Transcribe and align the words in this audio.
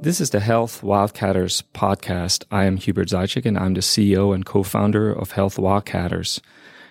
This 0.00 0.20
is 0.20 0.30
the 0.30 0.38
Health 0.38 0.82
Wildcatters 0.82 1.64
podcast. 1.74 2.44
I 2.52 2.66
am 2.66 2.76
Hubert 2.76 3.08
Zajicek 3.08 3.44
and 3.44 3.58
I'm 3.58 3.74
the 3.74 3.80
CEO 3.80 4.32
and 4.32 4.46
co-founder 4.46 5.12
of 5.12 5.32
Health 5.32 5.56
Wildcatters. 5.56 6.40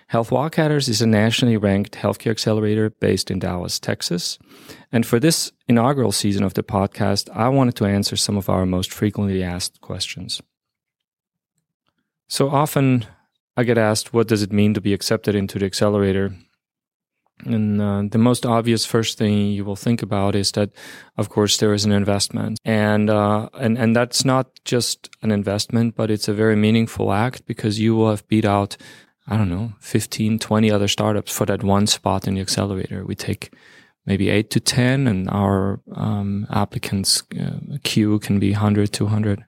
Health 0.08 0.28
Wildcatters 0.28 0.90
is 0.90 1.00
a 1.00 1.06
nationally 1.06 1.56
ranked 1.56 1.94
healthcare 1.94 2.32
accelerator 2.32 2.90
based 2.90 3.30
in 3.30 3.38
Dallas, 3.38 3.80
Texas. 3.80 4.38
And 4.92 5.06
for 5.06 5.18
this 5.18 5.52
inaugural 5.68 6.12
season 6.12 6.44
of 6.44 6.52
the 6.52 6.62
podcast, 6.62 7.34
I 7.34 7.48
wanted 7.48 7.76
to 7.76 7.86
answer 7.86 8.14
some 8.14 8.36
of 8.36 8.50
our 8.50 8.66
most 8.66 8.92
frequently 8.92 9.42
asked 9.42 9.80
questions. 9.80 10.42
So 12.28 12.50
often 12.50 13.06
I 13.56 13.64
get 13.64 13.78
asked, 13.78 14.12
what 14.12 14.28
does 14.28 14.42
it 14.42 14.52
mean 14.52 14.74
to 14.74 14.82
be 14.82 14.92
accepted 14.92 15.34
into 15.34 15.58
the 15.58 15.64
accelerator? 15.64 16.34
And 17.44 17.80
uh, 17.80 18.02
the 18.10 18.18
most 18.18 18.44
obvious 18.44 18.84
first 18.84 19.18
thing 19.18 19.52
you 19.52 19.64
will 19.64 19.76
think 19.76 20.02
about 20.02 20.34
is 20.34 20.52
that, 20.52 20.70
of 21.16 21.28
course, 21.28 21.58
there 21.58 21.72
is 21.72 21.84
an 21.84 21.92
investment, 21.92 22.58
and 22.64 23.08
uh, 23.08 23.48
and 23.60 23.78
and 23.78 23.94
that's 23.94 24.24
not 24.24 24.46
just 24.64 25.08
an 25.22 25.30
investment, 25.30 25.94
but 25.94 26.10
it's 26.10 26.28
a 26.28 26.34
very 26.34 26.56
meaningful 26.56 27.12
act 27.12 27.46
because 27.46 27.78
you 27.78 27.94
will 27.94 28.10
have 28.10 28.26
beat 28.28 28.44
out, 28.44 28.76
I 29.26 29.36
don't 29.36 29.48
know, 29.48 29.72
15, 29.80 30.38
20 30.38 30.70
other 30.70 30.88
startups 30.88 31.32
for 31.32 31.46
that 31.46 31.62
one 31.62 31.86
spot 31.86 32.26
in 32.26 32.34
the 32.34 32.40
accelerator. 32.40 33.04
We 33.04 33.14
take 33.14 33.52
maybe 34.04 34.30
eight 34.30 34.50
to 34.50 34.60
ten, 34.60 35.06
and 35.06 35.30
our 35.30 35.80
um, 35.94 36.46
applicants 36.50 37.22
uh, 37.40 37.78
queue 37.84 38.18
can 38.18 38.40
be 38.40 38.52
100, 38.52 38.92
200 38.92 39.44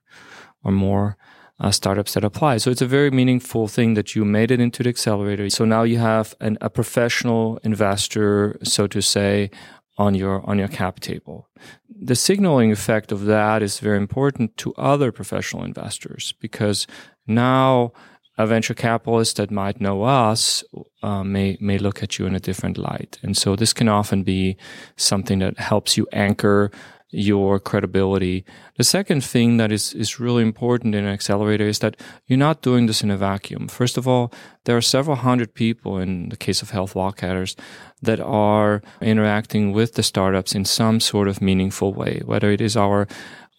or 0.63 0.73
more 0.73 1.17
uh, 1.61 1.71
startups 1.71 2.15
that 2.15 2.25
apply. 2.25 2.57
So 2.57 2.71
it's 2.71 2.83
a 2.83 2.87
very 2.87 3.11
meaningful 3.11 3.69
thing 3.69 3.95
that 3.95 4.15
you 4.15 4.25
made 4.25 4.51
it 4.51 4.61
into 4.61 4.83
the 4.83 4.89
accelerator. 4.89 5.49
So 5.51 5.65
now 5.65 5.83
you 5.83 5.99
have 5.99 6.35
an, 6.41 6.57
a 6.61 6.71
professional 6.71 7.59
investor, 7.63 8.59
so 8.63 8.87
to 8.87 9.01
say, 9.01 9.51
on 9.99 10.15
your 10.15 10.49
on 10.49 10.59
your 10.59 10.69
cap 10.69 11.01
table. 11.01 11.49
The 11.89 12.17
signaling 12.17 12.73
effect 12.73 13.13
of 13.13 13.27
that 13.27 13.63
is 13.63 13.81
very 13.81 13.99
important 13.99 14.57
to 14.59 14.75
other 14.77 15.13
professional 15.13 15.63
investors 15.63 16.33
because 16.41 16.87
now 17.27 17.93
a 18.41 18.47
venture 18.47 18.75
capitalist 18.75 19.37
that 19.37 19.51
might 19.51 19.81
know 19.81 20.03
us 20.03 20.65
uh, 21.03 21.23
may 21.23 21.59
may 21.61 21.79
look 21.79 22.03
at 22.03 22.19
you 22.19 22.27
in 22.27 22.35
a 22.35 22.41
different 22.41 22.79
light, 22.79 23.19
and 23.23 23.37
so 23.37 23.57
this 23.57 23.73
can 23.73 23.89
often 23.89 24.23
be 24.23 24.57
something 24.97 25.41
that 25.41 25.59
helps 25.59 25.97
you 25.97 26.07
anchor 26.13 26.71
your 27.13 27.59
credibility. 27.59 28.45
The 28.77 28.85
second 28.85 29.25
thing 29.25 29.57
that 29.57 29.73
is, 29.73 29.93
is 29.95 30.21
really 30.21 30.43
important 30.43 30.95
in 30.95 31.05
an 31.05 31.13
accelerator 31.13 31.67
is 31.67 31.81
that 31.81 31.97
you're 32.27 32.39
not 32.39 32.63
doing 32.63 32.87
this 32.87 33.03
in 33.03 33.11
a 33.11 33.17
vacuum. 33.17 33.69
First 33.69 33.99
of 33.99 34.07
all, 34.07 34.33
there 34.65 34.77
are 34.77 34.83
several 34.83 35.17
hundred 35.17 35.53
people 35.53 35.99
in 35.99 36.29
the 36.29 36.37
case 36.37 36.63
of 36.63 36.71
Health 36.71 36.95
Wildcatters 36.95 37.59
that 38.01 38.21
are 38.21 38.81
interacting 39.01 39.73
with 39.73 39.95
the 39.95 40.03
startups 40.03 40.55
in 40.55 40.65
some 40.65 41.01
sort 41.01 41.29
of 41.29 41.43
meaningful 41.43 41.93
way, 41.93 42.23
whether 42.25 42.51
it 42.53 42.61
is 42.61 42.77
our, 42.77 43.09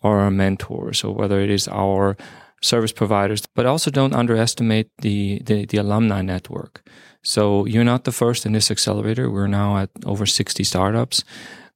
our 0.01 0.31
mentors 0.31 1.03
or 1.03 1.13
whether 1.13 1.41
it 1.41 1.49
is 1.49 1.67
our 1.67 2.15
service 2.61 2.91
providers, 2.91 3.45
but 3.55 3.65
also 3.65 3.91
don't 3.91 4.13
underestimate 4.13 4.89
the, 4.99 5.41
the, 5.45 5.65
the 5.65 5.77
alumni 5.77 6.21
network. 6.21 6.87
So 7.23 7.65
you're 7.65 7.83
not 7.83 8.03
the 8.03 8.11
first 8.11 8.45
in 8.45 8.53
this 8.53 8.71
accelerator. 8.71 9.29
We're 9.29 9.47
now 9.47 9.77
at 9.77 9.89
over 10.05 10.25
60 10.25 10.63
startups. 10.63 11.23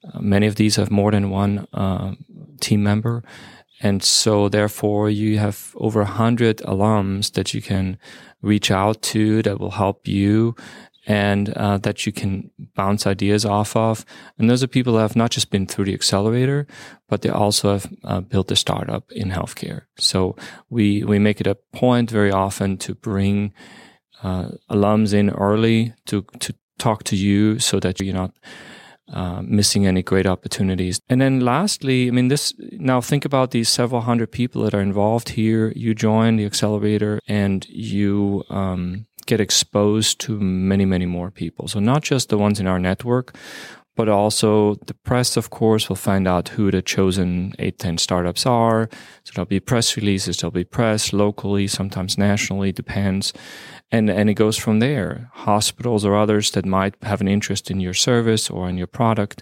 Uh, 0.03 0.19
many 0.19 0.47
of 0.47 0.55
these 0.55 0.75
have 0.75 0.91
more 0.91 1.11
than 1.11 1.29
one 1.29 1.67
uh, 1.73 2.13
team 2.61 2.83
member. 2.83 3.23
And 3.81 4.03
so 4.03 4.49
therefore 4.49 5.09
you 5.09 5.37
have 5.37 5.73
over 5.75 6.01
a 6.01 6.05
hundred 6.05 6.57
alums 6.59 7.33
that 7.33 7.53
you 7.53 7.61
can 7.61 7.97
reach 8.41 8.71
out 8.71 9.01
to 9.01 9.41
that 9.43 9.59
will 9.59 9.71
help 9.71 10.07
you 10.07 10.55
and 11.05 11.49
uh, 11.49 11.77
that 11.79 12.05
you 12.05 12.11
can 12.11 12.49
bounce 12.75 13.05
ideas 13.05 13.45
off 13.45 13.75
of. 13.75 14.05
And 14.37 14.49
those 14.49 14.63
are 14.63 14.67
people 14.67 14.93
that 14.93 15.01
have 15.01 15.15
not 15.15 15.31
just 15.31 15.51
been 15.51 15.67
through 15.67 15.85
the 15.85 15.93
accelerator, 15.93 16.67
but 17.07 17.21
they 17.21 17.29
also 17.29 17.73
have 17.73 17.93
uh, 18.03 18.21
built 18.21 18.51
a 18.51 18.55
startup 18.55 19.11
in 19.11 19.29
healthcare. 19.29 19.83
So 19.97 20.35
we, 20.69 21.03
we 21.03 21.19
make 21.19 21.39
it 21.39 21.47
a 21.47 21.57
point 21.73 22.09
very 22.09 22.31
often 22.31 22.77
to 22.77 22.95
bring 22.95 23.53
uh, 24.23 24.49
alums 24.69 25.13
in 25.13 25.29
early 25.29 25.93
to, 26.05 26.25
to 26.39 26.55
talk 26.79 27.03
to 27.03 27.15
you 27.15 27.59
so 27.59 27.79
that 27.79 27.99
you're 27.99 28.13
not 28.13 28.33
uh, 29.13 29.41
missing 29.43 29.85
any 29.85 30.01
great 30.01 30.25
opportunities. 30.25 30.99
And 31.09 31.21
then 31.21 31.39
lastly, 31.39 32.07
I 32.07 32.11
mean, 32.11 32.29
this 32.29 32.53
now 32.57 33.01
think 33.01 33.23
about 33.23 33.51
these 33.51 33.69
several 33.69 34.01
hundred 34.01 34.31
people 34.31 34.63
that 34.63 34.73
are 34.73 34.81
involved 34.81 35.29
here. 35.29 35.71
You 35.75 35.93
join 35.93 36.37
the 36.37 36.45
accelerator 36.45 37.19
and 37.27 37.67
you 37.69 38.43
um, 38.49 39.05
get 39.25 39.39
exposed 39.39 40.19
to 40.21 40.39
many, 40.39 40.85
many 40.85 41.05
more 41.05 41.31
people. 41.31 41.67
So 41.67 41.79
not 41.79 42.03
just 42.03 42.29
the 42.29 42.37
ones 42.37 42.59
in 42.59 42.67
our 42.67 42.79
network, 42.79 43.35
but 43.95 44.09
also 44.09 44.75
the 44.85 44.93
press, 44.93 45.37
of 45.37 45.49
course, 45.49 45.87
will 45.87 45.95
find 45.95 46.27
out 46.27 46.49
who 46.49 46.69
the 46.69 46.81
chosen 46.81 47.53
8, 47.59 47.79
10 47.79 47.97
startups 47.97 48.45
are. 48.45 48.89
So 49.23 49.31
there'll 49.33 49.45
be 49.45 49.61
press 49.61 49.95
releases, 49.95 50.37
there'll 50.37 50.51
be 50.51 50.65
press 50.65 51.13
locally, 51.13 51.67
sometimes 51.67 52.17
nationally, 52.17 52.71
depends. 52.71 53.33
And, 53.91 54.09
and 54.09 54.29
it 54.29 54.33
goes 54.33 54.57
from 54.57 54.79
there. 54.79 55.29
Hospitals 55.33 56.03
or 56.03 56.15
others 56.15 56.51
that 56.51 56.65
might 56.65 56.95
have 57.03 57.21
an 57.21 57.29
interest 57.29 57.71
in 57.71 57.79
your 57.79 57.93
service 57.93 58.49
or 58.49 58.67
in 58.67 58.77
your 58.77 58.87
product 58.87 59.41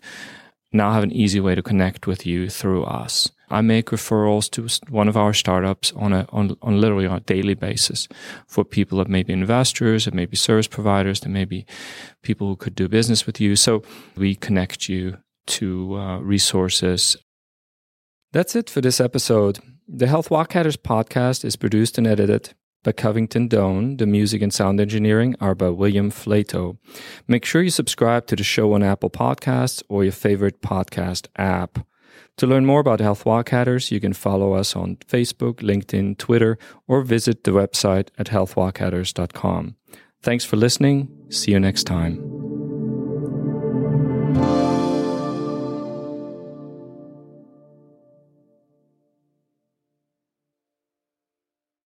now 0.71 0.91
have 0.91 1.03
an 1.03 1.11
easy 1.11 1.39
way 1.39 1.55
to 1.55 1.63
connect 1.63 2.05
with 2.07 2.25
you 2.25 2.49
through 2.49 2.83
us. 2.83 3.31
I 3.49 3.61
make 3.61 3.87
referrals 3.87 4.49
to 4.51 4.67
one 4.89 5.07
of 5.07 5.17
our 5.17 5.33
startups 5.33 5.91
on 5.93 6.13
a 6.13 6.27
on, 6.31 6.57
on 6.61 6.79
literally 6.79 7.05
on 7.05 7.17
a 7.17 7.21
daily 7.21 7.53
basis 7.53 8.07
for 8.47 8.63
people 8.63 8.97
that 8.97 9.07
may 9.07 9.23
be 9.23 9.33
investors, 9.33 10.05
that 10.05 10.13
may 10.13 10.25
be 10.25 10.35
service 10.35 10.67
providers, 10.67 11.19
that 11.21 11.29
may 11.29 11.45
be 11.45 11.65
people 12.21 12.47
who 12.47 12.55
could 12.55 12.75
do 12.75 12.87
business 12.87 13.25
with 13.25 13.39
you. 13.39 13.55
So 13.55 13.83
we 14.15 14.35
connect 14.35 14.89
you 14.89 15.17
to 15.45 15.95
uh, 15.95 16.17
resources. 16.19 17.17
That's 18.31 18.55
it 18.55 18.69
for 18.69 18.81
this 18.81 18.99
episode. 18.99 19.59
The 19.87 20.07
Health 20.07 20.29
Wildcatters 20.29 20.77
podcast 20.77 21.45
is 21.45 21.55
produced 21.55 21.97
and 21.97 22.07
edited 22.07 22.53
by 22.83 22.91
Covington 22.93 23.47
Doan. 23.47 23.97
The 23.97 24.05
music 24.05 24.41
and 24.41 24.53
sound 24.53 24.79
engineering 24.79 25.35
are 25.39 25.55
by 25.55 25.69
William 25.69 26.09
Flato. 26.09 26.77
Make 27.27 27.45
sure 27.45 27.61
you 27.61 27.69
subscribe 27.69 28.25
to 28.27 28.35
the 28.35 28.43
show 28.43 28.73
on 28.73 28.83
Apple 28.83 29.09
Podcasts 29.09 29.83
or 29.89 30.03
your 30.03 30.13
favorite 30.13 30.61
podcast 30.61 31.27
app. 31.35 31.85
To 32.37 32.47
learn 32.47 32.65
more 32.65 32.79
about 32.79 32.99
Health 32.99 33.23
Wildcatters, 33.23 33.91
you 33.91 33.99
can 33.99 34.13
follow 34.13 34.53
us 34.53 34.75
on 34.75 34.97
Facebook, 35.07 35.55
LinkedIn, 35.55 36.17
Twitter, 36.17 36.57
or 36.87 37.01
visit 37.01 37.43
the 37.43 37.51
website 37.51 38.09
at 38.17 38.27
healthwildcatters.com. 38.27 39.75
Thanks 40.21 40.45
for 40.45 40.55
listening. 40.55 41.09
See 41.29 41.51
you 41.51 41.59
next 41.59 41.83
time. 41.83 42.32